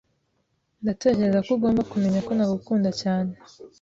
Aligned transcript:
Ndatekereza 0.81 1.39
ko 1.45 1.51
ugomba 1.57 1.81
kumenya 1.91 2.19
ko 2.27 2.31
ntagukunda 2.37 2.89
cyane. 3.01 3.31